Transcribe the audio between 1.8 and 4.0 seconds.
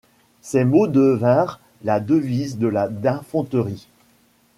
la devises de la d'infanterie.